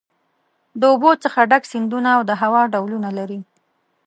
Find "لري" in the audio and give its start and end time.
3.17-3.39